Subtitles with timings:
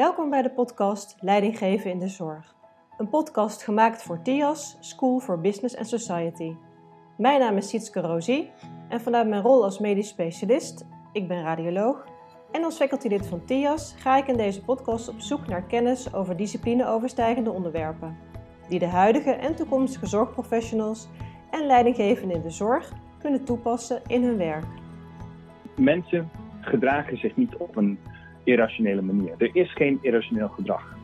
[0.00, 2.54] Welkom bij de podcast Leiding geven in de zorg.
[2.98, 6.56] Een podcast gemaakt voor TIAS, School for Business and Society.
[7.16, 8.50] Mijn naam is Sietske Rosie
[8.88, 12.06] en vanuit mijn rol als medisch specialist, ik ben radioloog,
[12.52, 16.36] en als facultylid van TIAS ga ik in deze podcast op zoek naar kennis over
[16.36, 18.16] disciplineoverstijgende onderwerpen,
[18.68, 21.08] die de huidige en toekomstige zorgprofessionals
[21.50, 24.66] en leidinggevenden in de zorg kunnen toepassen in hun werk.
[25.76, 26.30] Mensen
[26.60, 27.98] gedragen zich niet op een
[28.44, 29.34] irrationele manier.
[29.38, 30.96] Er is geen irrationeel gedrag.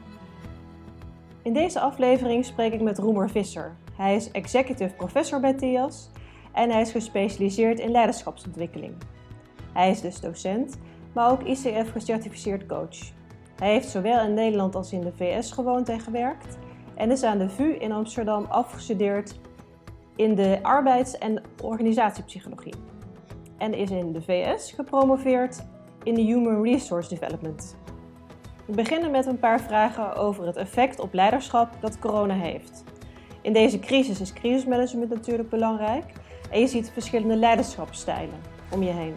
[1.42, 3.76] In deze aflevering spreek ik met Roemer Visser.
[3.96, 6.10] Hij is executive professor bij TIAS
[6.52, 8.95] en hij is gespecialiseerd in leiderschapsontwikkeling.
[9.72, 10.78] Hij is dus docent,
[11.12, 12.98] maar ook ICF gecertificeerd coach.
[13.56, 16.59] Hij heeft zowel in Nederland als in de VS gewoond en gewerkt
[16.95, 19.40] en is aan de VU in Amsterdam afgestudeerd
[20.16, 22.74] in de arbeids- en organisatiepsychologie.
[23.59, 25.64] En is in de VS gepromoveerd
[26.06, 27.77] in de Human Resource Development.
[28.66, 32.85] We beginnen met een paar vragen over het effect op leiderschap dat corona heeft.
[33.43, 36.13] In deze crisis is crisismanagement natuurlijk belangrijk
[36.51, 38.40] en je ziet verschillende leiderschapsstijlen
[38.71, 39.15] om je heen.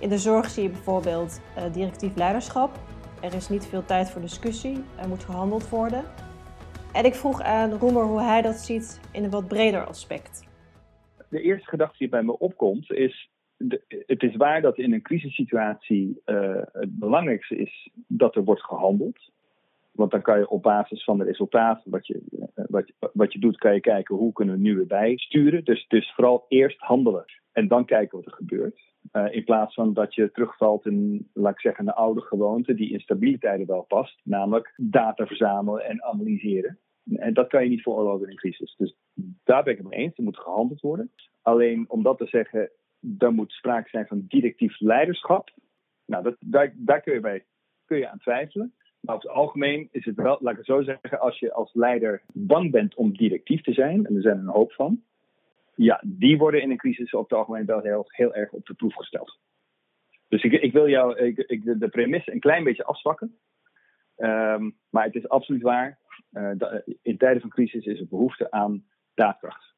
[0.00, 2.78] In de zorg zie je bijvoorbeeld uh, directief leiderschap.
[3.20, 6.04] Er is niet veel tijd voor discussie, er moet gehandeld worden.
[6.92, 10.46] En ik vroeg aan Roemer hoe hij dat ziet in een wat breder aspect.
[11.28, 13.30] De eerste gedachte die bij me opkomt is
[14.06, 19.18] het is waar dat in een crisissituatie uh, het belangrijkste is dat er wordt gehandeld.
[19.92, 23.38] Want dan kan je op basis van de resultaten wat je, uh, wat, wat je
[23.38, 25.64] doet, kan je kijken hoe kunnen we nu weer bijsturen.
[25.64, 28.80] Dus, dus vooral eerst handelen en dan kijken wat er gebeurt.
[29.12, 32.90] Uh, in plaats van dat je terugvalt in, laat ik zeggen, een oude gewoonte die
[32.90, 34.20] in stabiele tijden wel past.
[34.24, 36.78] Namelijk data verzamelen en analyseren.
[37.16, 38.74] En dat kan je niet veroorloven in een crisis.
[38.76, 38.96] Dus
[39.44, 40.16] daar ben ik het mee eens.
[40.16, 41.10] Er moet gehandeld worden.
[41.42, 42.70] Alleen om dat te zeggen,
[43.18, 45.50] er moet sprake zijn van directief leiderschap.
[46.04, 47.44] Nou, dat, daar, daar kun, je bij,
[47.84, 48.74] kun je aan twijfelen.
[49.00, 52.22] Maar over het algemeen is het wel, laat ik zo zeggen, als je als leider
[52.32, 55.02] bang bent om directief te zijn, en er zijn er een hoop van,
[55.74, 58.74] ja, die worden in een crisis op het algemeen wel heel, heel erg op de
[58.74, 59.38] proef gesteld.
[60.28, 63.38] Dus ik, ik wil jou ik, de premisse een klein beetje afzwakken.
[64.16, 65.98] Um, maar het is absoluut waar.
[66.32, 66.52] Uh,
[67.02, 69.74] in tijden van crisis is er behoefte aan daadkracht.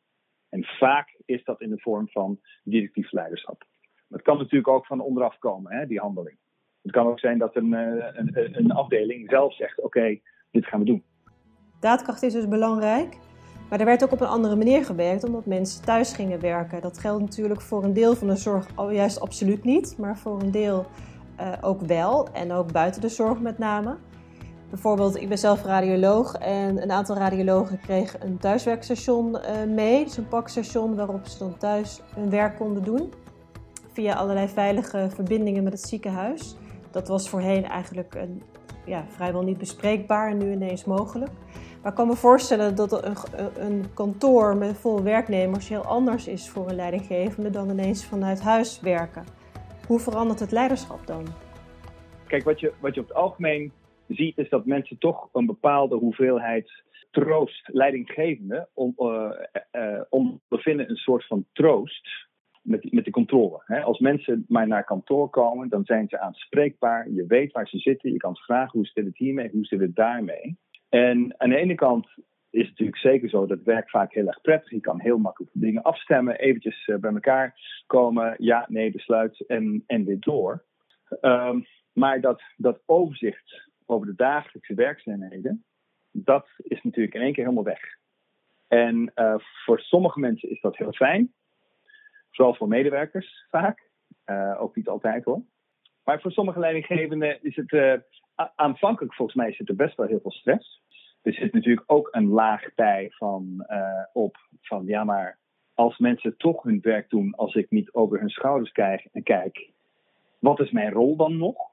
[0.51, 3.65] En vaak is dat in de vorm van directief leiderschap.
[4.09, 6.39] Het kan natuurlijk ook van onderaf komen, hè, die handeling.
[6.83, 10.19] Het kan ook zijn dat een, eh, een, een afdeling zelf zegt: Oké,
[10.51, 11.05] dit gaan we doen.
[11.81, 13.17] Daadkracht is dus belangrijk.
[13.71, 16.81] Maar er werd ook op een andere manier gewerkt, omdat mensen thuis gingen werken.
[16.81, 20.51] Dat geldt natuurlijk voor een deel van de zorg juist absoluut niet, maar voor een
[20.51, 20.87] deel
[21.41, 22.29] uh, ook wel.
[22.33, 23.97] En ook buiten de zorg met name.
[24.71, 30.05] Bijvoorbeeld, ik ben zelf radioloog en een aantal radiologen kregen een thuiswerkstation uh, mee.
[30.05, 33.13] Dus een pakstation waarop ze dan thuis hun werk konden doen.
[33.93, 36.57] Via allerlei veilige verbindingen met het ziekenhuis.
[36.91, 38.43] Dat was voorheen eigenlijk een,
[38.85, 41.31] ja, vrijwel niet bespreekbaar en nu ineens mogelijk.
[41.83, 43.17] Maar ik kan me voorstellen dat een,
[43.57, 48.81] een kantoor met vol werknemers heel anders is voor een leidinggevende dan ineens vanuit huis
[48.81, 49.25] werken.
[49.87, 51.27] Hoe verandert het leiderschap dan?
[52.27, 53.73] Kijk, wat je, wat je op het algemeen
[54.15, 59.31] ziet, is dat mensen toch een bepaalde hoeveelheid troost, leidinggevende, om, uh,
[59.73, 62.09] uh, een soort van troost
[62.63, 63.63] met, met de controle.
[63.65, 63.83] Hè?
[63.83, 67.11] Als mensen maar naar kantoor komen, dan zijn ze aanspreekbaar.
[67.11, 68.13] Je weet waar ze zitten.
[68.13, 70.59] Je kan vragen hoe zit het hiermee, hoe zit het daarmee.
[70.89, 72.07] En aan de ene kant
[72.51, 74.71] is het natuurlijk zeker zo dat werk vaak heel erg prettig.
[74.71, 77.55] Je kan heel makkelijk dingen afstemmen, eventjes bij elkaar
[77.87, 78.35] komen.
[78.39, 80.65] Ja, nee, besluit en, en weer door.
[81.21, 85.65] Um, maar dat, dat overzicht over de dagelijkse werkzaamheden,
[86.11, 87.99] dat is natuurlijk in één keer helemaal weg.
[88.69, 89.35] En uh,
[89.65, 91.33] voor sommige mensen is dat heel fijn.
[92.31, 93.89] Vooral voor medewerkers vaak.
[94.27, 95.43] Uh, ook niet altijd hoor.
[96.05, 97.95] Maar voor sommige leidinggevenden is het uh,
[98.57, 100.83] aanvankelijk volgens mij zit er best wel heel veel stress.
[101.23, 103.67] Er zit natuurlijk ook een laag bij van,
[104.13, 105.39] op van ja maar
[105.75, 109.71] als mensen toch hun werk doen als ik niet over hun schouders kijk en kijk,
[110.39, 111.70] wat is mijn rol dan nog?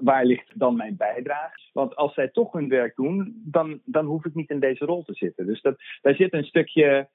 [0.00, 1.70] Waar ligt dan mijn bijdrage?
[1.72, 5.02] Want als zij toch hun werk doen, dan, dan hoef ik niet in deze rol
[5.02, 5.46] te zitten.
[5.46, 7.08] Dus dat, daar zit een stukje,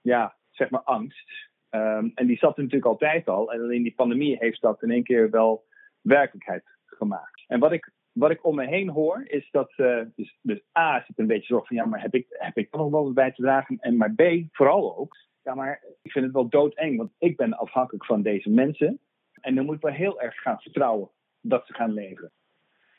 [0.00, 1.48] ja, zeg maar angst.
[1.70, 3.52] Um, en die zat er natuurlijk altijd al.
[3.52, 5.64] En alleen die pandemie heeft dat in één keer wel
[6.00, 7.44] werkelijkheid gemaakt.
[7.46, 9.72] En wat ik, wat ik om me heen hoor, is dat.
[9.76, 12.72] Uh, dus, dus A, het een beetje zorg van ja, maar heb ik, heb ik
[12.72, 13.78] nog wel wat bij te dragen?
[13.78, 15.16] En maar B, vooral ook.
[15.42, 19.00] Ja, maar ik vind het wel doodeng, want ik ben afhankelijk van deze mensen.
[19.40, 22.30] En dan moet ik wel heel erg gaan vertrouwen dat ze gaan leveren.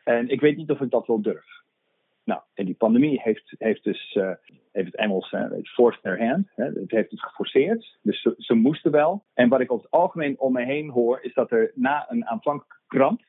[0.04, 1.62] En ik weet niet of ik dat wel durf.
[2.24, 4.32] Nou, en die pandemie heeft, heeft dus, uh,
[4.72, 6.52] heeft het Engels, uh, forced their hand.
[6.56, 7.98] Hè, het heeft het geforceerd.
[8.02, 9.24] Dus ze, moesten wel.
[9.34, 12.28] En wat ik over het algemeen om me heen hoor, is dat er na een
[12.28, 13.22] aanvankelijke kramp,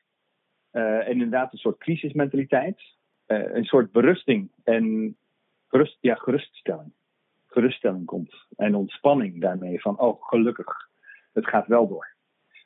[0.71, 2.81] en inderdaad een soort crisismentaliteit.
[3.25, 5.15] een soort berusting en
[5.99, 6.93] ja, geruststelling.
[7.47, 8.35] Geruststelling komt.
[8.55, 10.89] En ontspanning daarmee van, oh gelukkig,
[11.33, 12.12] het gaat wel door.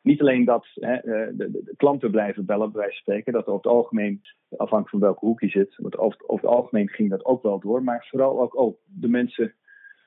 [0.08, 3.48] Niet alleen dat hè, de, de, de, klanten blijven bellen, bij wijze van spreken, dat
[3.48, 7.10] over het algemeen, afhankelijk van welke hoek je zit, want over, over het algemeen ging
[7.10, 9.56] dat ook wel door, maar vooral ook, oh, de mensen,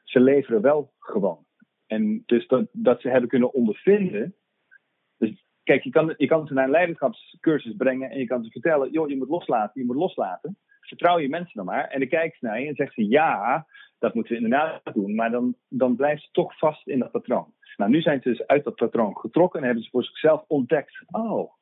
[0.04, 1.44] ze leveren wel gewoon.
[1.86, 4.34] En dus dat, dat ze hebben kunnen ondervinden.
[5.18, 8.50] Dus kijk, je kan, je kan ze naar een leiderschapscursus brengen en je kan ze
[8.50, 10.58] vertellen: joh, je moet loslaten, je moet loslaten.
[10.90, 11.88] Vertrouw je mensen dan maar.
[11.88, 13.66] En dan kijken ze naar je en zeggen ze: ja,
[13.98, 15.14] dat moeten we inderdaad doen.
[15.14, 17.54] Maar dan, dan blijft ze toch vast in dat patroon.
[17.76, 21.02] Nou, nu zijn ze dus uit dat patroon getrokken en hebben ze voor zichzelf ontdekt:
[21.10, 21.52] oh,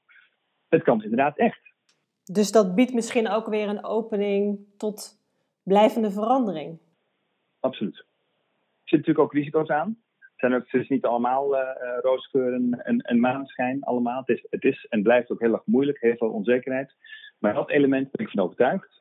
[0.68, 1.60] het kan inderdaad echt.
[2.24, 5.20] Dus dat biedt misschien ook weer een opening tot
[5.62, 6.78] blijvende verandering.
[7.60, 7.96] Absoluut.
[7.96, 10.02] Er zitten natuurlijk ook risico's aan
[10.38, 11.60] zijn ook, het is niet allemaal uh,
[12.00, 14.22] roosgeur en, en, maanschijn allemaal.
[14.24, 16.94] Het is, het is en blijft ook heel erg moeilijk, heel veel onzekerheid.
[17.38, 18.97] Maar dat element ben ik van overtuigd.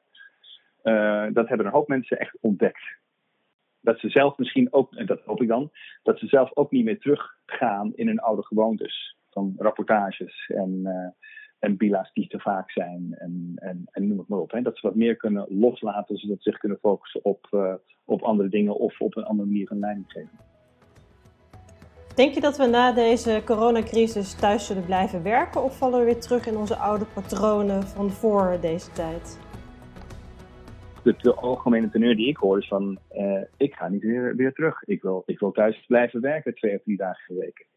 [0.83, 2.97] Uh, dat hebben een hoop mensen echt ontdekt.
[3.79, 5.71] Dat ze zelf misschien ook, en dat hoop ik dan,
[6.03, 9.17] dat ze zelf ook niet meer teruggaan in hun oude gewoontes.
[9.29, 11.07] Van rapportages en, uh,
[11.59, 14.51] en bila's die te vaak zijn en, en, en noem het maar op.
[14.51, 14.61] Hè.
[14.61, 17.73] Dat ze wat meer kunnen loslaten, zodat ze zich kunnen focussen op, uh,
[18.05, 20.39] op andere dingen of op een andere manier van leiding geven.
[22.15, 26.19] Denk je dat we na deze coronacrisis thuis zullen blijven werken of vallen we weer
[26.19, 29.46] terug in onze oude patronen van voor deze tijd?
[31.15, 34.83] De, algemene teneur die ik hoor is van, uh, ik ga niet weer, weer terug.
[34.83, 37.67] Ik wil, ik wil thuis blijven werken twee of drie dagen per week.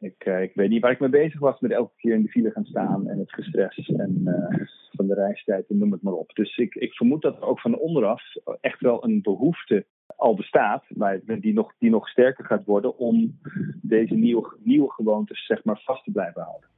[0.00, 2.28] Ik, uh, ik weet niet waar ik mee bezig was met elke keer in de
[2.28, 6.12] file gaan staan en het gestres en uh, van de reistijd en noem het maar
[6.12, 6.30] op.
[6.34, 8.22] Dus ik, ik vermoed dat er ook van onderaf
[8.60, 9.86] echt wel een behoefte
[10.16, 13.38] al bestaat, maar die nog, die nog sterker gaat worden om
[13.82, 16.68] deze nieuwe, nieuwe gewoontes zeg maar, vast te blijven houden.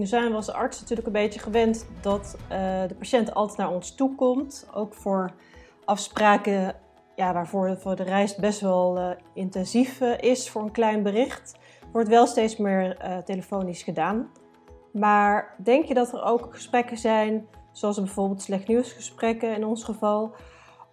[0.00, 2.48] Nu zijn we als arts natuurlijk een beetje gewend dat uh,
[2.88, 4.68] de patiënt altijd naar ons toe komt.
[4.74, 5.30] Ook voor
[5.84, 6.74] afspraken
[7.16, 11.58] ja, waarvoor voor de reis best wel uh, intensief uh, is voor een klein bericht.
[11.92, 14.30] Wordt wel steeds meer telefonisch gedaan.
[14.92, 20.34] Maar denk je dat er ook gesprekken zijn, zoals bijvoorbeeld slecht nieuwsgesprekken in ons geval,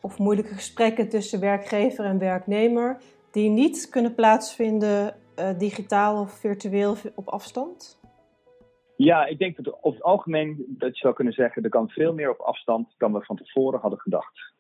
[0.02, 2.98] of moeilijke gesprekken tussen werkgever en werknemer
[3.32, 5.16] die niet kunnen plaatsvinden
[5.58, 7.97] digitaal of virtueel op afstand?
[8.98, 12.14] Ja, ik denk dat over het algemeen dat je zou kunnen zeggen, er kan veel
[12.14, 14.54] meer op afstand dan we van tevoren hadden gedacht.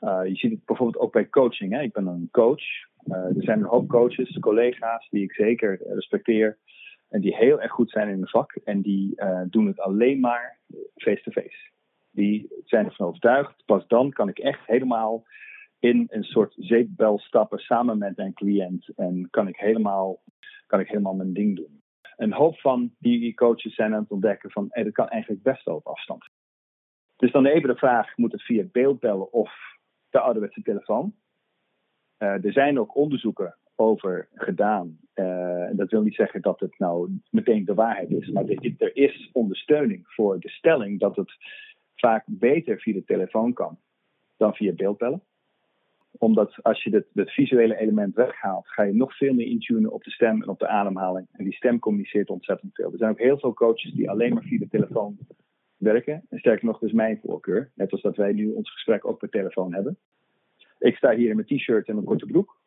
[0.00, 1.72] Uh, je ziet het bijvoorbeeld ook bij coaching.
[1.72, 1.80] Hè.
[1.80, 2.62] Ik ben een coach.
[3.04, 6.58] Uh, er zijn een hoop coaches, collega's die ik zeker respecteer.
[7.08, 8.54] En die heel erg goed zijn in hun vak.
[8.64, 9.14] En die
[9.50, 10.58] doen het alleen maar
[10.94, 11.48] face-to-face.
[11.48, 11.72] -face
[12.14, 13.64] die zijn ervan overtuigd.
[13.64, 15.26] Pas dan kan ik echt helemaal
[15.78, 18.88] in een soort zeepbel stappen samen met mijn cliënt.
[18.96, 20.22] En kan ik helemaal,
[20.66, 21.82] kan ik helemaal mijn ding doen.
[22.16, 25.64] Een hoop van die coaches zijn aan het ontdekken van hey, dat kan eigenlijk best
[25.64, 26.28] wel op afstand.
[27.16, 29.52] Dus dan even de vraag, moet het via beeldbellen of
[30.10, 31.14] de ouderwetse telefoon?
[32.18, 34.98] Uh, er zijn ook onderzoeken over gedaan.
[35.14, 39.30] Uh, dat wil niet zeggen dat het nou meteen de waarheid is, maar er is
[39.32, 41.32] ondersteuning voor de stelling dat het
[41.94, 43.78] vaak beter via de telefoon kan
[44.36, 45.22] dan via beeldbellen.
[46.18, 50.10] Omdat als je het, visuele element weghaalt, ga je nog veel meer intunen op de
[50.10, 51.26] stem en op de ademhaling.
[51.32, 52.92] En die stem communiceert ontzettend veel.
[52.92, 55.18] Er zijn ook heel veel coaches die alleen maar via de telefoon
[55.76, 56.26] werken.
[56.28, 57.70] En sterker nog, dat is mijn voorkeur.
[57.74, 59.98] Net als dat wij nu ons gesprek ook per telefoon hebben.
[60.78, 62.60] Ik sta hier in mijn t-shirt en mijn korte broek.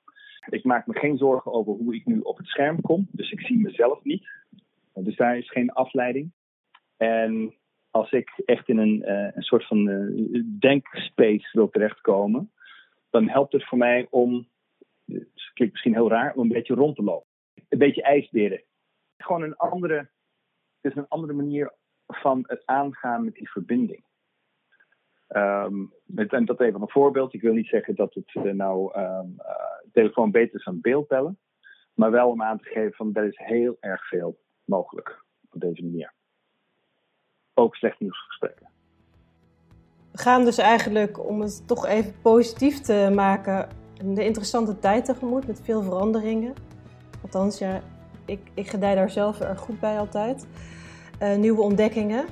[0.50, 3.08] Ik maak me geen zorgen over hoe ik nu op het scherm kom.
[3.12, 4.28] Dus ik zie mezelf niet.
[4.94, 6.32] Dus daar is geen afleiding.
[6.98, 7.54] En
[7.92, 12.52] als ik echt in een, uh, een soort van uh, denkspace wil terechtkomen,
[13.10, 14.48] dan helpt het voor mij om,
[15.06, 17.28] het klinkt misschien heel raar, om een beetje rond te lopen.
[17.70, 18.64] Een beetje ijsberen.
[19.18, 19.96] Gewoon een andere,
[20.82, 21.74] het is een andere manier
[22.08, 24.06] van het aangaan met die verbinding.
[25.30, 27.34] Um, en dat even een voorbeeld.
[27.34, 29.36] Ik wil niet zeggen dat het uh, nou um,
[29.92, 31.40] telefoon beter is dan beeldbellen.
[31.94, 35.84] Maar wel om aan te geven van er is heel erg veel mogelijk op deze
[35.84, 36.14] manier
[37.58, 38.70] ook slecht nieuwsgesprekken.
[40.18, 43.68] We gaan dus eigenlijk, om het toch even positief te maken,
[44.04, 46.54] de interessante tijd tegemoet met veel veranderingen.
[47.22, 47.82] Althans, ja,
[48.26, 50.46] ik, ik gedij daar zelf erg goed bij altijd.
[51.24, 52.26] Uh, nieuwe ontdekkingen.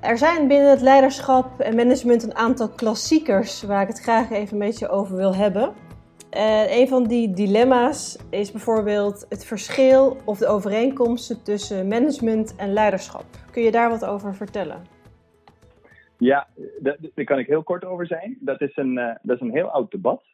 [0.00, 4.52] Er zijn binnen het leiderschap en management een aantal klassiekers waar ik het graag even
[4.52, 5.72] een beetje over wil hebben.
[6.36, 12.72] Uh, een van die dilemma's is bijvoorbeeld het verschil of de overeenkomsten tussen management en
[12.72, 13.24] leiderschap.
[13.50, 14.93] Kun je daar wat over vertellen?
[16.24, 18.36] Ja, daar kan ik heel kort over zijn.
[18.40, 20.24] Dat is een, uh, dat is een heel oud debat.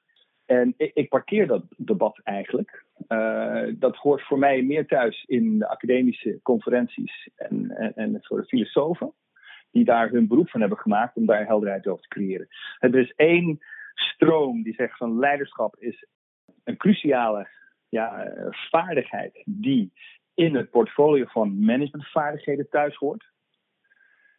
[0.47, 2.85] En ik, ik parkeer dat debat eigenlijk.
[3.09, 8.41] Uh, dat hoort voor mij meer thuis in de academische conferenties en, en, en voor
[8.41, 9.13] de filosofen,
[9.71, 12.49] die daar hun beroep van hebben gemaakt om daar helderheid over te creëren.
[12.79, 13.59] Er is één
[13.95, 16.07] stroom die zegt van leiderschap is
[16.65, 17.49] een cruciale
[17.89, 19.93] ja, vaardigheid die
[20.35, 23.30] in het portfolio van managementvaardigheden thuis hoort.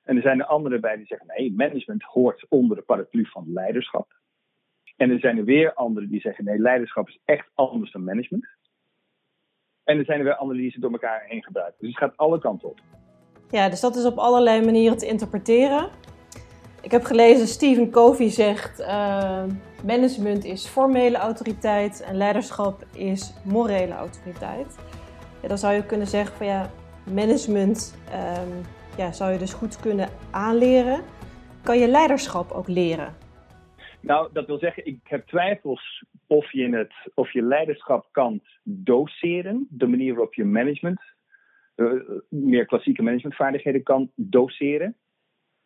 [0.04, 3.54] En er zijn er anderen bij die zeggen: nee, management hoort onder de paraplu van
[3.54, 4.20] leiderschap.
[4.96, 8.48] En er zijn er weer anderen die zeggen: nee, leiderschap is echt anders dan management.
[9.84, 11.78] En er zijn er weer anderen die ze door elkaar heen gebruiken.
[11.80, 12.80] Dus het gaat alle kanten op.
[13.50, 15.90] Ja, dus dat is op allerlei manieren te interpreteren.
[16.82, 19.44] Ik heb gelezen, Stephen Covey zegt: uh,
[19.86, 24.78] management is formele autoriteit en leiderschap is morele autoriteit.
[25.42, 26.70] Ja, dan zou je kunnen zeggen van ja,
[27.14, 28.62] management um,
[28.98, 31.04] ja, zou je dus goed kunnen aanleren.
[31.64, 33.14] Kan je leiderschap ook leren?
[34.02, 39.68] Nou, dat wil zeggen, ik heb twijfels of je, het, of je leiderschap kan doseren.
[39.70, 41.02] De manier waarop je management,
[41.76, 44.96] uh, meer klassieke managementvaardigheden kan doseren.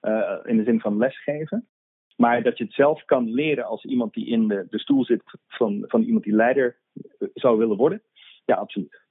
[0.02, 1.68] Uh, in de zin van lesgeven.
[2.16, 5.24] Maar dat je het zelf kan leren als iemand die in de, de stoel zit
[5.48, 8.02] van, van iemand die leider eh, zou willen worden.
[8.46, 9.02] Ja, absoluut.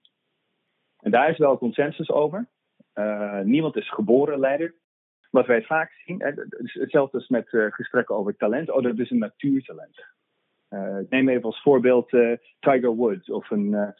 [1.00, 2.48] En daar is wel consensus over.
[2.94, 4.74] Uh, niemand is geboren leider.
[5.30, 6.22] Wat wij vaak zien,
[6.62, 8.70] hetzelfde als met uh, gesprekken over talent.
[8.70, 10.04] Oh, dat is een natuurtalent.
[10.70, 12.08] Uh, neem even als voorbeeld
[12.60, 13.94] Tiger Woods of een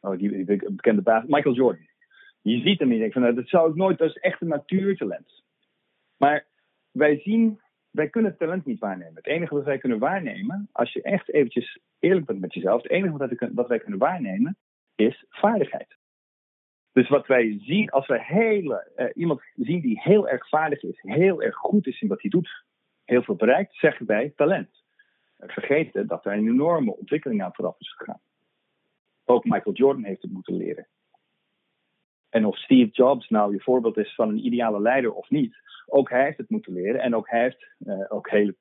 [0.00, 1.88] oh, die, bekende baas, Michael Jordan.
[2.42, 4.40] Je ziet hem en je denkt van, nou, dat zou ik nooit, dat is echt
[4.40, 5.42] een natuurtalent.
[6.16, 6.46] Maar
[6.90, 7.60] wij zien,
[7.90, 9.14] wij kunnen talent niet waarnemen.
[9.14, 12.90] Het enige wat wij kunnen waarnemen, als je echt eventjes eerlijk bent met jezelf, het
[12.90, 14.56] enige wat wij kunnen waarnemen,
[14.94, 15.98] is vaardigheid.
[16.92, 21.00] Dus wat wij zien, als wij hele, uh, iemand zien die heel erg vaardig is,
[21.02, 22.64] heel erg goed is in wat hij doet,
[23.04, 24.84] heel veel bereikt, zeggen wij talent.
[25.38, 28.20] Vergeten dat er een enorme ontwikkeling aan vooraf is gegaan.
[29.24, 30.88] Ook Michael Jordan heeft het moeten leren.
[32.28, 35.56] En of Steve Jobs nou je voorbeeld is van een ideale leider of niet,
[35.86, 38.52] ook hij heeft het moeten leren en ook hij heeft uh, ook heel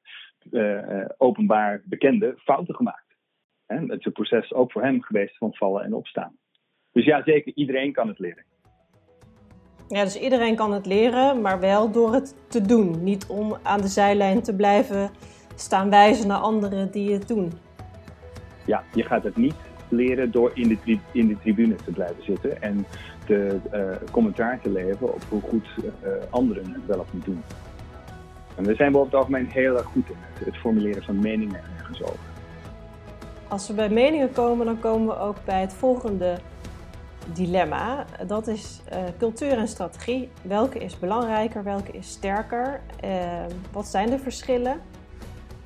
[0.51, 3.15] uh, openbaar bekende fouten gemaakt.
[3.65, 6.37] En het is een proces ook voor hem geweest van vallen en opstaan.
[6.91, 8.43] Dus ja, zeker, iedereen kan het leren.
[9.87, 13.03] Ja, dus iedereen kan het leren, maar wel door het te doen.
[13.03, 15.11] Niet om aan de zijlijn te blijven
[15.55, 17.51] staan wijzen naar anderen die het doen.
[18.65, 19.55] Ja, je gaat het niet
[19.89, 22.85] leren door in de, in de tribune te blijven zitten en
[23.25, 27.43] de uh, commentaar te leveren op hoe goed uh, anderen het wel of niet doen.
[28.55, 31.19] En daar zijn we op het algemeen heel erg goed in, het, het formuleren van
[31.19, 32.19] meningen ergens over.
[33.47, 36.37] Als we bij meningen komen, dan komen we ook bij het volgende
[37.33, 38.05] dilemma.
[38.27, 40.29] Dat is uh, cultuur en strategie.
[40.43, 42.81] Welke is belangrijker, welke is sterker?
[43.03, 44.81] Uh, wat zijn de verschillen?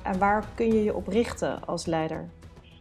[0.02, 2.28] En waar kun je je op richten als leider?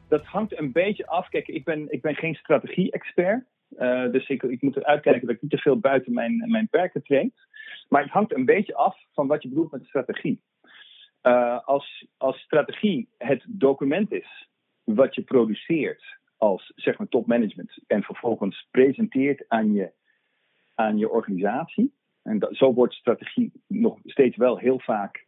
[0.08, 1.30] Dat hangt een beetje af.
[1.30, 3.46] Kijk, ik ben, ik ben geen strategie-expert.
[3.80, 6.68] Uh, dus ik, ik moet eruit kijken dat ik niet te veel buiten mijn, mijn
[6.68, 7.34] perken treed.
[7.90, 10.42] Maar het hangt een beetje af van wat je bedoelt met strategie.
[11.66, 14.48] als, als strategie het document is
[14.84, 19.92] wat je produceert als zeg maar topmanagement en vervolgens presenteert aan je,
[20.76, 21.94] aan je organisatie.
[22.24, 25.26] En dat, zo wordt strategie nog steeds wel heel vaak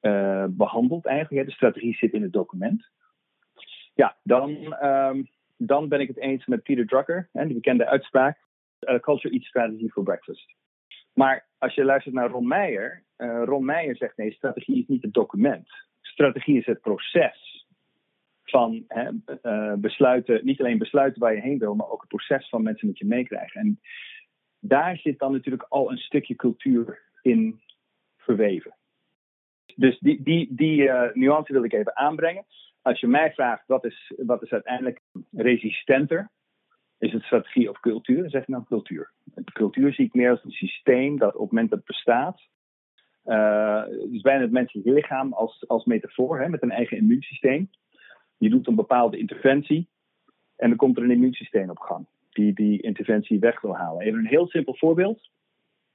[0.00, 1.46] uh, behandeld eigenlijk.
[1.46, 2.88] De strategie zit in het document.
[3.94, 4.50] Ja, dan,
[4.84, 8.38] um, dan ben ik het eens met Peter Drucker, hè, die bekende uitspraak:
[8.80, 10.54] uh, Culture eats strategy for breakfast.
[11.14, 15.02] Maar als je luistert naar Ron Meijer, uh, Ron Meijer zegt nee, strategie is niet
[15.02, 15.68] het document.
[16.00, 17.47] Strategie is het proces
[18.50, 19.10] van hè,
[19.42, 22.88] uh, besluiten, niet alleen besluiten waar je heen wil, maar ook het proces van mensen
[22.88, 23.60] met je meekrijgen.
[23.60, 23.80] En
[24.60, 27.60] daar zit dan natuurlijk al een stukje cultuur in
[28.16, 28.76] verweven.
[29.76, 32.44] Dus die, die, die uh, nuance wil ik even aanbrengen.
[32.82, 35.00] Als je mij vraagt wat is, wat is uiteindelijk
[35.32, 36.30] resistenter,
[36.98, 38.20] is het strategie of cultuur?
[38.20, 39.12] Dan zeg ik nou cultuur.
[39.52, 42.40] Cultuur zie ik meer als een systeem dat op het moment dat het bestaat,
[43.24, 47.70] uh, dus bijna het menselijke lichaam als, als metafoor, hè, met een eigen immuunsysteem.
[48.38, 49.88] Je doet een bepaalde interventie
[50.56, 54.02] en dan komt er een immuunsysteem op gang die die interventie weg wil halen.
[54.02, 55.30] Even een heel simpel voorbeeld.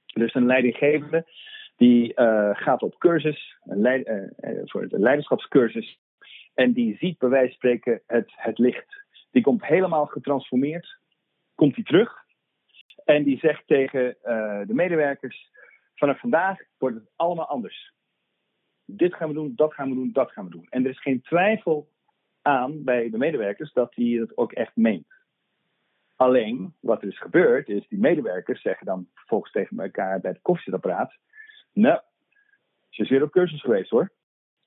[0.06, 1.26] Er is een leidinggevende
[1.76, 5.98] die uh, gaat op cursus, een leid, uh, uh, voor de leiderschapscursus,
[6.54, 9.02] en die ziet bij wijze van spreken het, het licht.
[9.30, 10.98] Die komt helemaal getransformeerd,
[11.54, 12.24] komt die terug
[13.04, 14.16] en die zegt tegen
[14.66, 15.50] de medewerkers:
[15.94, 17.92] vanaf vandaag wordt het allemaal anders.
[18.84, 20.66] Dit gaan we doen, dat gaan we doen, dat gaan we doen.
[20.70, 21.88] En er is geen twijfel
[22.44, 25.06] aan bij de medewerkers dat hij het ook echt meent.
[26.16, 30.42] Alleen, wat er is gebeurd, is die medewerkers zeggen dan vervolgens tegen elkaar bij het
[30.42, 31.12] koffiezetapparaat:
[31.72, 32.00] Nou,
[32.88, 34.10] ze is weer op cursus geweest hoor.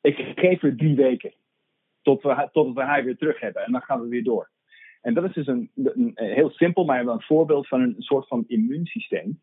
[0.01, 1.33] Ik geef er drie weken.
[2.01, 3.65] tot we, tot we haar weer terug hebben.
[3.65, 4.49] En dan gaan we weer door.
[5.01, 8.27] En dat is dus een, een heel simpel, maar wel een voorbeeld van een soort
[8.27, 9.41] van immuunsysteem.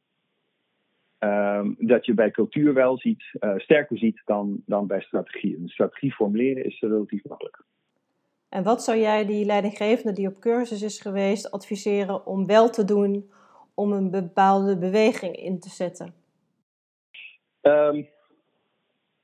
[1.18, 5.56] Ehm, dat je bij cultuur wel ziet, uh, sterker ziet dan, dan bij strategie.
[5.56, 7.64] Een strategie formuleren is relatief makkelijk.
[8.54, 12.84] En wat zou jij die leidinggevende die op cursus is geweest adviseren om wel te
[12.84, 13.30] doen
[13.74, 16.14] om een bepaalde beweging in te zetten?
[17.62, 18.08] Um,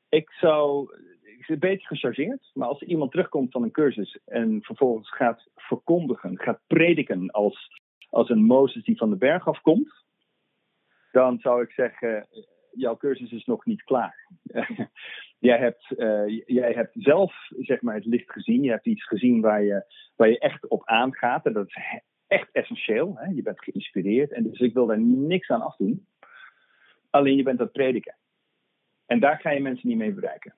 [0.09, 0.89] ik zou,
[1.23, 6.39] ik een beetje gechargeerd, maar als iemand terugkomt van een cursus en vervolgens gaat verkondigen,
[6.39, 9.93] gaat prediken als, als een Mozes die van de berg afkomt,
[11.13, 12.27] dan zou ik zeggen,
[12.73, 14.27] jouw cursus is nog niet klaar.
[15.39, 18.63] jij, hebt, uh, jij hebt zelf zeg maar, het licht gezien.
[18.63, 19.85] Je hebt iets gezien waar je,
[20.17, 21.47] je echt op aangaat.
[21.47, 23.17] En dat is echt essentieel.
[23.17, 23.31] Hè?
[23.31, 24.33] Je bent geïnspireerd.
[24.33, 26.07] En dus ik wil daar niks aan afdoen.
[27.11, 28.17] Alleen je bent het prediken.
[29.07, 30.55] En daar ga je mensen niet mee bereiken.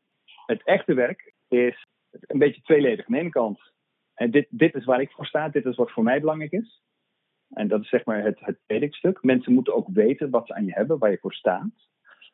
[0.47, 3.07] Het echte werk is een beetje tweeledig.
[3.07, 3.73] Aan de ene kant,
[4.15, 5.49] dit, dit is waar ik voor sta.
[5.49, 6.83] Dit is wat voor mij belangrijk is.
[7.53, 9.23] En dat is zeg maar het, het predikstuk.
[9.23, 11.89] Mensen moeten ook weten wat ze aan je hebben, waar je voor staat.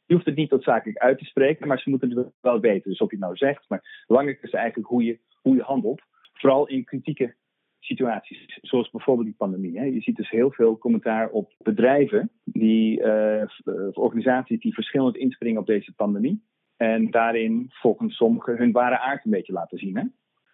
[0.09, 2.91] Je hoeft het niet noodzakelijk uit te spreken, maar ze moeten het wel weten.
[2.91, 6.03] Dus of je het nou zegt, maar belangrijk is eigenlijk hoe je, hoe je handelt.
[6.33, 7.35] Vooral in kritieke
[7.81, 9.79] situaties, zoals bijvoorbeeld die pandemie.
[9.79, 9.85] Hè.
[9.85, 13.45] Je ziet dus heel veel commentaar op bedrijven, die, uh,
[13.93, 16.43] organisaties die verschillend inspringen op deze pandemie.
[16.77, 19.97] En daarin volgens sommigen hun ware aard een beetje laten zien.
[19.97, 20.05] Hè.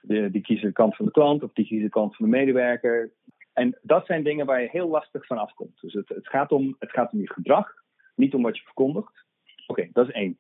[0.01, 2.37] De, die kiezen de kant van de klant of die kiezen de kant van de
[2.37, 3.13] medewerker.
[3.53, 5.81] En dat zijn dingen waar je heel lastig van afkomt.
[5.81, 7.75] Dus het, het, gaat, om, het gaat om je gedrag,
[8.15, 9.24] niet om wat je verkondigt.
[9.67, 10.39] Oké, dat is één.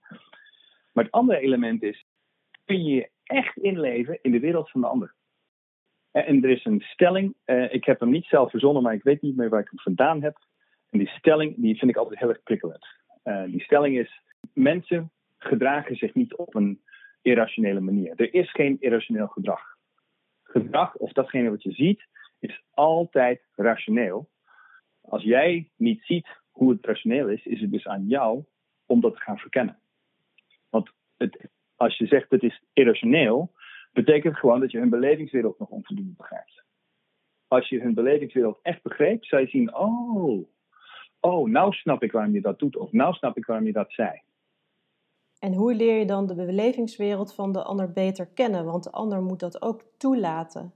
[0.92, 2.06] Maar het andere element is,
[2.64, 5.14] kun je je echt inleven in de wereld van de ander?
[6.10, 9.22] En er is een stelling, eh, ik heb hem niet zelf verzonnen, maar ik weet
[9.22, 10.36] niet meer waar ik hem vandaan heb.
[10.90, 12.86] En die stelling, die vind ik altijd heel erg prikkelend.
[13.24, 16.82] Uh, die stelling is, mensen gedragen zich niet op een
[17.22, 18.12] irrationele manier.
[18.16, 19.60] Er is geen irrationeel gedrag.
[20.42, 22.06] Gedrag, of datgene wat je ziet,
[22.38, 24.28] is altijd rationeel.
[25.00, 28.44] Als jij niet ziet hoe het rationeel is, is het dus aan jou
[28.94, 29.78] om dat te gaan verkennen.
[30.70, 33.52] Want het, als je zegt het is irrationeel,
[33.92, 36.62] betekent gewoon dat je hun belevingswereld nog onvoldoende begrijpt.
[37.48, 40.48] Als je hun belevingswereld echt begreep, zou je zien: oh,
[41.20, 43.92] oh, nou snap ik waarom je dat doet, of nou snap ik waarom je dat
[43.92, 44.22] zei.
[45.38, 48.64] En hoe leer je dan de belevingswereld van de ander beter kennen?
[48.64, 50.72] Want de ander moet dat ook toelaten.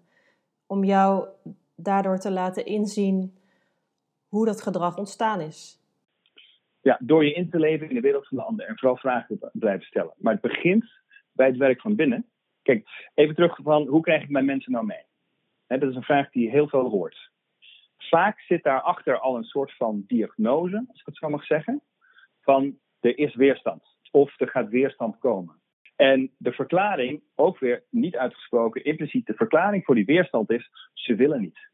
[0.66, 1.28] Om jou
[1.76, 3.38] daardoor te laten inzien
[4.28, 5.78] hoe dat gedrag ontstaan is
[6.88, 9.38] ja, door je in te leven in de wereld van de ander en vooral vragen
[9.38, 10.14] te blijven stellen.
[10.16, 10.84] Maar het begint
[11.32, 12.26] bij het werk van binnen.
[12.62, 15.06] Kijk, even terug van hoe krijg ik mijn mensen nou mee?
[15.66, 17.30] dat is een vraag die je heel veel hoort.
[17.96, 21.82] Vaak zit daarachter al een soort van diagnose, als ik het zo mag zeggen,
[22.40, 25.60] van er is weerstand of er gaat weerstand komen.
[25.96, 31.14] En de verklaring, ook weer niet uitgesproken, impliciet de verklaring voor die weerstand is, ze
[31.14, 31.70] willen niet.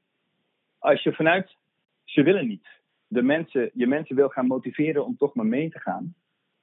[0.79, 1.57] Als je vanuit
[2.05, 2.83] ze willen niet
[3.15, 6.15] de mensen, je mensen wil gaan motiveren om toch maar mee te gaan,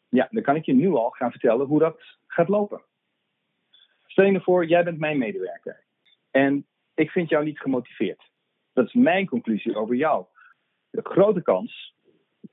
[0.09, 2.81] ja, dan kan ik je nu al gaan vertellen hoe dat gaat lopen.
[4.05, 5.83] Stel je voor, jij bent mijn medewerker
[6.31, 8.29] en ik vind jou niet gemotiveerd.
[8.73, 10.25] Dat is mijn conclusie over jou.
[10.89, 11.95] De grote kans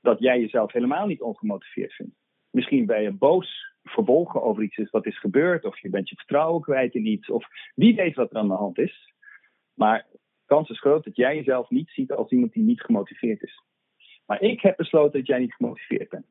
[0.01, 2.15] dat jij jezelf helemaal niet ongemotiveerd vindt.
[2.49, 6.61] Misschien ben je boos, verbolgen over iets wat is gebeurd, of je bent je vertrouwen
[6.61, 9.13] kwijt in iets, of wie weet wat er aan de hand is.
[9.73, 13.41] Maar de kans is groot dat jij jezelf niet ziet als iemand die niet gemotiveerd
[13.41, 13.63] is.
[14.29, 16.25] Maar ik heb besloten dat jij niet gemotiveerd bent.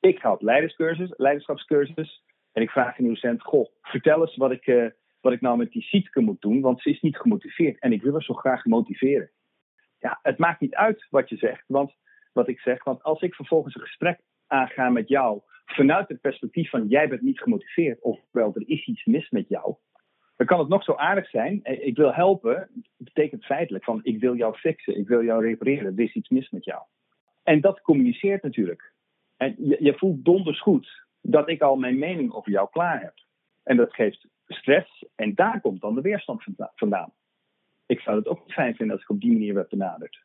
[0.00, 2.22] Ik op leiderscursus, leiderschapscursus.
[2.52, 4.86] En ik vraag een docent: Goh, vertel eens wat ik, uh,
[5.20, 7.80] wat ik nou met die Sietke moet doen, want ze is niet gemotiveerd.
[7.80, 9.30] En ik wil haar zo graag motiveren.
[9.98, 11.92] Ja, het maakt niet uit wat je zegt, want
[12.32, 12.84] wat ik zeg.
[12.84, 17.22] Want als ik vervolgens een gesprek aanga met jou vanuit het perspectief van jij bent
[17.22, 19.74] niet gemotiveerd, ofwel er is iets mis met jou,
[20.36, 21.60] dan kan het nog zo aardig zijn.
[21.62, 26.04] Ik wil helpen, betekent feitelijk van ik wil jou fixen, ik wil jou repareren, er
[26.04, 26.82] is iets mis met jou.
[27.42, 28.92] En dat communiceert natuurlijk.
[29.36, 33.14] En je, je voelt donders goed dat ik al mijn mening over jou klaar heb.
[33.62, 37.12] En dat geeft stress en daar komt dan de weerstand vandaan.
[37.86, 40.24] Ik zou het ook fijn vinden als ik op die manier werd benaderd.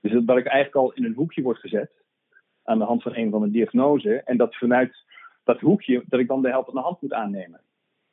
[0.00, 1.90] Dus dat ik eigenlijk al in een hoekje word gezet
[2.62, 5.04] aan de hand van een van de diagnose en dat vanuit
[5.44, 7.60] dat hoekje dat ik dan de helpende hand moet aannemen.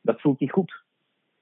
[0.02, 0.84] Dat voelt niet goed.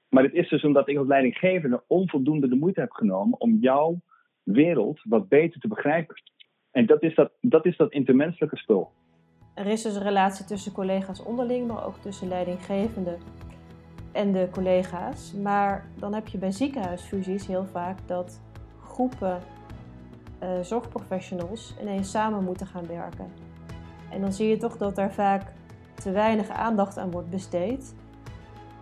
[0.08, 4.00] Maar het is dus omdat ik als leidinggevende onvoldoende de moeite heb genomen om jouw
[4.42, 6.22] wereld wat beter te begrijpen.
[6.70, 8.90] En dat is dat, dat is dat intermenselijke spul.
[9.54, 13.16] Er is dus een relatie tussen collega's onderling, maar ook tussen leidinggevende
[14.12, 15.32] en de collega's.
[15.32, 18.42] Maar dan heb je bij ziekenhuisfusies heel vaak dat
[18.82, 19.40] groepen
[20.42, 23.32] uh, zorgprofessionals ineens samen moeten gaan werken.
[24.10, 25.52] En dan zie je toch dat daar vaak
[25.94, 27.94] te weinig aandacht aan wordt besteed.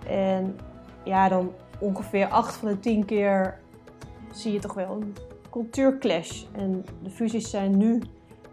[0.07, 0.57] En
[1.05, 3.59] ja, dan ongeveer 8 van de 10 keer
[4.31, 5.03] zie je toch wel
[5.59, 6.43] cultuurclash.
[6.53, 8.03] En de fusies zijn nu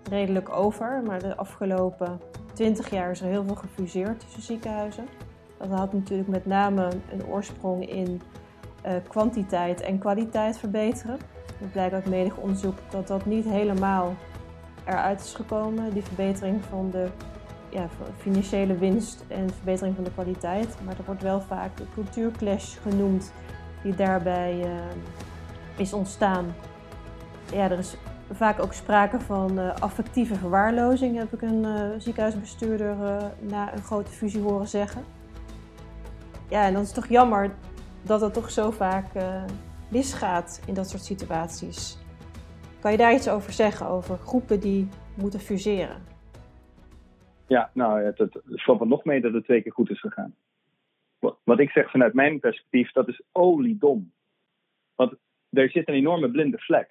[0.09, 2.19] redelijk over, maar de afgelopen
[2.53, 5.05] 20 jaar is er heel veel gefuseerd tussen ziekenhuizen.
[5.57, 8.21] Dat had natuurlijk met name een oorsprong in
[8.85, 11.17] uh, kwantiteit en kwaliteit verbeteren.
[11.59, 14.15] Het blijkt uit menig onderzoek dat dat niet helemaal
[14.85, 17.07] eruit is gekomen, die verbetering van de
[17.69, 17.87] ja,
[18.17, 20.77] financiële winst en verbetering van de kwaliteit.
[20.85, 23.31] Maar er wordt wel vaak de cultuurclash genoemd
[23.83, 24.69] die daarbij uh,
[25.77, 26.45] is ontstaan.
[27.51, 27.97] Ja, er is
[28.31, 32.95] vaak ook sprake van uh, affectieve verwaarlozing, heb ik een uh, ziekenhuisbestuurder
[33.41, 35.03] na een grote fusie horen zeggen.
[36.49, 37.55] Ja, en dan is het toch jammer
[38.01, 39.05] dat het toch zo vaak
[39.91, 41.97] misgaat in dat soort situaties.
[42.79, 46.03] Kan je daar iets over zeggen, over groepen die moeten fuseren?
[47.47, 50.35] Ja, nou, het, het, het valt nog mee dat het twee keer goed is gegaan.
[51.19, 54.13] Wat, wat ik zeg vanuit mijn perspectief, dat is oliedom.
[54.95, 55.13] Want
[55.49, 56.89] er zit een enorme blinde vlek.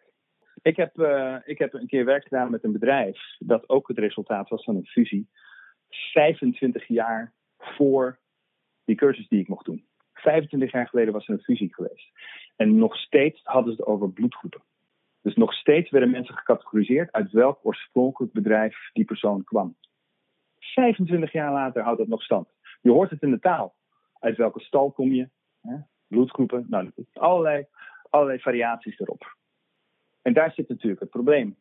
[0.64, 3.98] Ik heb, uh, ik heb een keer werk gedaan met een bedrijf dat ook het
[3.98, 5.28] resultaat was van een fusie.
[5.88, 8.18] 25 jaar voor
[8.84, 9.86] die cursus die ik mocht doen.
[10.12, 12.10] 25 jaar geleden was er een fusie geweest.
[12.56, 14.62] En nog steeds hadden ze het over bloedgroepen.
[15.22, 19.76] Dus nog steeds werden mensen gecategoriseerd uit welk oorspronkelijk bedrijf die persoon kwam.
[20.58, 22.48] 25 jaar later houdt dat nog stand.
[22.80, 23.74] Je hoort het in de taal.
[24.18, 25.28] Uit welke stal kom je?
[25.60, 25.76] Hè?
[26.06, 26.66] Bloedgroepen.
[26.68, 27.66] Nou, allerlei,
[28.10, 29.36] allerlei variaties erop.
[30.24, 31.56] En daar zit natuurlijk het probleem.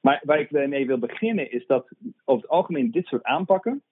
[0.00, 1.88] Maar waar ik mee wil beginnen is dat
[2.24, 3.82] over het algemeen dit soort aanpakken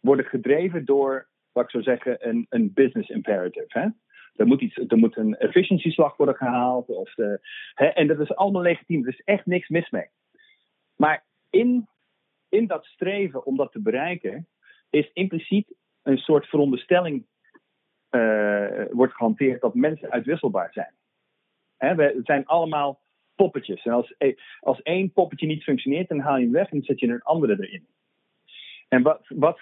[0.00, 3.66] worden gedreven door, wat ik zou zeggen, een, een business imperative.
[3.68, 3.88] Hè?
[4.36, 6.88] Er moet, iets, er moet een efficiëntieslag worden gehaald.
[6.88, 7.40] Of de,
[7.74, 9.02] hè, en dat is allemaal legitiem.
[9.02, 10.08] Er is echt niks mis mee.
[10.96, 11.88] Maar in
[12.54, 14.48] in dat streven om dat te bereiken,
[14.90, 17.26] is impliciet een soort veronderstelling
[18.10, 20.94] uh, wordt gehanteerd dat mensen uitwisselbaar zijn.
[21.76, 23.00] Hè, we, zijn allemaal
[23.34, 23.84] poppetjes.
[23.84, 27.00] En als, e, als één poppetje niet functioneert, dan haal je hem weg en zet
[27.00, 27.86] je een andere erin.
[28.88, 29.60] En, wat, wat,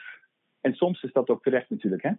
[0.61, 2.03] en soms is dat ook terecht natuurlijk.
[2.03, 2.11] Hè?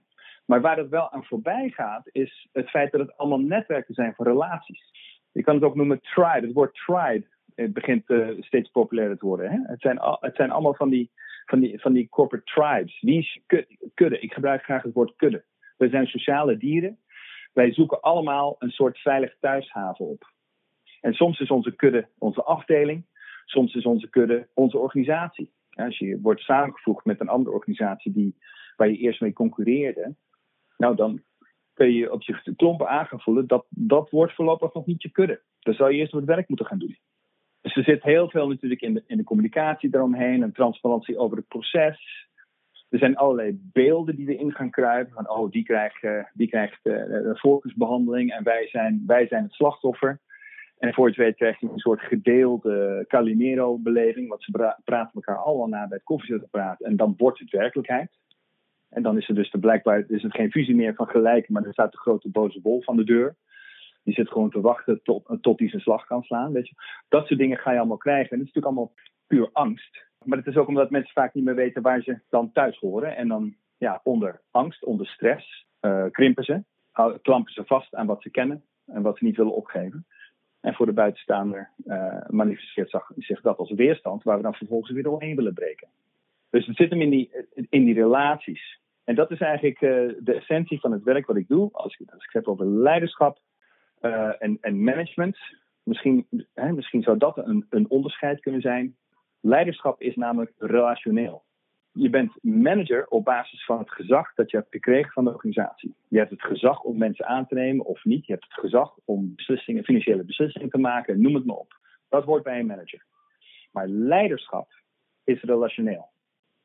[0.46, 4.14] Maar waar het wel aan voorbij gaat, is het feit dat het allemaal netwerken zijn
[4.14, 4.92] van relaties.
[5.32, 6.46] Je kan het ook noemen tribe.
[6.46, 9.52] Het woord tribe het begint uh, steeds populairder te worden.
[9.52, 9.58] Hè?
[9.64, 11.12] Het, zijn het zijn allemaal van die,
[11.46, 13.02] van, die, van die corporate tribes.
[13.02, 13.42] Wie is
[13.94, 14.20] kudde?
[14.20, 15.44] Ik gebruik graag het woord kudde.
[15.78, 16.98] We zijn sociale dieren.
[17.54, 20.33] Wij zoeken allemaal een soort veilig thuishaven op.
[21.04, 23.06] En soms is onze kudde onze afdeling.
[23.46, 25.52] Soms is onze kudde onze organisatie.
[25.70, 28.36] Als je wordt samengevoegd met een andere organisatie die,
[28.76, 30.16] waar je eerst mee concurreerde,
[30.78, 31.22] nou dan
[31.74, 35.12] kun je op je klompen aan gaan voelen dat dat wordt voorlopig nog niet je
[35.12, 35.42] kudde.
[35.60, 36.98] Dan zou je eerst wat werk moeten gaan doen.
[37.62, 41.38] Dus er zit heel veel natuurlijk in de, in de communicatie daaromheen en transparantie over
[41.38, 42.28] het proces.
[42.90, 45.14] Er zijn allerlei beelden die we in gaan kruipen.
[45.14, 49.54] Van, oh, die krijgt, uh, die krijgt uh, voorkeursbehandeling en wij zijn, wij zijn het
[49.54, 50.22] slachtoffer.
[50.78, 54.30] En voor je het weet krijg je een soort gedeelde Calimero-beleving.
[54.30, 56.82] Want ze praten elkaar allemaal na bij het koffiezetapparaat.
[56.82, 58.12] En dan wordt het werkelijkheid.
[58.90, 61.64] En dan is er dus de, blijkbaar is het geen fusie meer van gelijk, maar
[61.64, 63.36] er staat de grote boze wolf van de deur.
[64.04, 66.52] Die zit gewoon te wachten tot, tot hij zijn slag kan slaan.
[66.52, 66.76] Weet je.
[67.10, 68.30] Dat soort dingen ga je allemaal krijgen.
[68.30, 68.94] En dat is natuurlijk allemaal
[69.28, 70.06] puur angst.
[70.24, 73.16] Maar het is ook omdat mensen vaak niet meer weten waar ze dan thuis horen.
[73.16, 76.64] En dan ja, onder angst, onder stress, uh, krimpen ze.
[77.22, 80.06] Klampen ze vast aan wat ze kennen en wat ze niet willen opgeven.
[80.64, 85.04] En voor de buitenstaander uh, manifesteert zich dat als weerstand, waar we dan vervolgens weer
[85.04, 85.88] doorheen willen breken.
[86.50, 87.32] Dus het zit hem in die,
[87.70, 88.80] in die relaties.
[89.04, 91.70] En dat is eigenlijk uh, de essentie van het werk wat ik doe.
[91.72, 93.40] Als ik, als ik het heb over leiderschap,
[94.02, 95.38] uh, en, en management.
[95.84, 98.96] Misschien, hè, misschien zou dat een, een onderscheid kunnen zijn.
[99.40, 101.44] Leiderschap is namelijk relationeel.
[101.94, 105.96] Je bent manager op basis van het gezag dat je hebt gekregen van de organisatie.
[106.08, 108.26] Je hebt het gezag om mensen aan te nemen of niet.
[108.26, 111.78] Je hebt het gezag om beslissingen, financiële beslissingen te maken, noem het maar op.
[112.10, 113.06] Dat hoort bij een manager.
[113.72, 114.72] Maar leiderschap
[115.24, 116.12] is relationeel.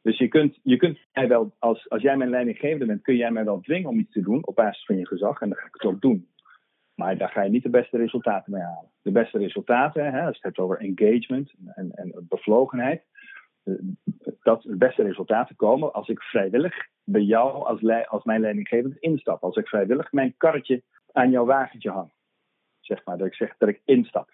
[0.02, 3.30] Dus je kunt, je kunt mij wel, als, als jij mijn leidinggevende bent, kun jij
[3.30, 5.40] mij wel dwingen om iets te doen op basis van je gezag.
[5.40, 6.28] En dan ga ik het ook doen.
[6.94, 8.90] Maar daar ga je niet de beste resultaten mee halen.
[9.02, 13.02] De beste resultaten, hè, als je het hebt over engagement en, en bevlogenheid,
[14.42, 19.42] dat de beste resultaten komen als ik vrijwillig bij jou als, als mijn leidinggevend instap.
[19.42, 22.12] Als ik vrijwillig mijn karretje aan jouw wagentje hang.
[22.80, 24.30] Zeg maar, dat ik zeg dat ik instap.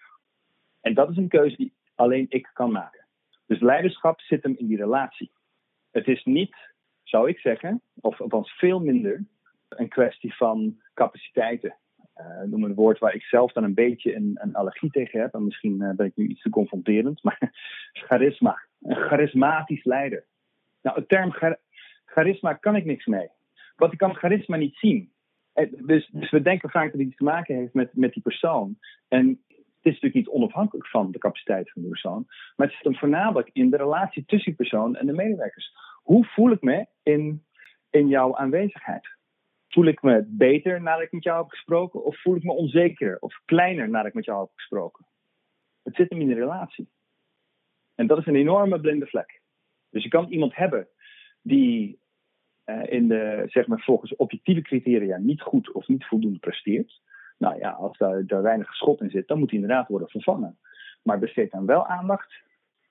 [0.81, 3.05] En dat is een keuze die alleen ik kan maken.
[3.45, 5.31] Dus leiderschap zit hem in die relatie.
[5.91, 6.55] Het is niet,
[7.03, 9.25] zou ik zeggen, of althans veel minder,
[9.69, 11.75] een kwestie van capaciteiten
[12.45, 15.33] noem een woord waar ik zelf dan een beetje een, een allergie tegen heb.
[15.33, 17.51] En misschien uh, ben ik nu iets te confronterend, maar
[18.07, 18.59] charisma.
[18.81, 20.25] Een charismatisch leider.
[20.81, 21.59] Nou, het term char
[22.05, 23.29] charisma kan ik niks mee.
[23.75, 25.11] Want ik kan charisma niet zien.
[25.69, 28.77] dus, dus we denken vaak dat het iets te maken heeft met, met die persoon.
[29.07, 29.27] En
[29.85, 32.25] het is natuurlijk niet onafhankelijk van de capaciteit van de persoon.
[32.55, 35.73] Maar het zit hem voornamelijk in de relatie tussen die persoon en de medewerkers.
[36.03, 37.45] Hoe voel ik me in,
[37.89, 39.14] in jouw aanwezigheid?
[39.75, 42.03] Voel ik me beter nadat ik met jou heb gesproken?
[42.03, 45.05] Of voel ik me onzeker of kleiner nadat ik met jou heb gesproken?
[45.83, 46.89] Het zit hem in de relatie.
[47.95, 49.41] En dat is een enorme blinde vlek.
[49.89, 50.87] Dus je kan iemand hebben
[51.41, 51.99] die
[52.65, 57.01] uh, in de, zeg maar, volgens objectieve criteria niet goed of niet voldoende presteert.
[57.37, 60.57] Nou ja, als daar, daar weinig schot in zit, dan moet hij inderdaad worden vervangen.
[61.03, 62.33] Maar besteed dan wel aandacht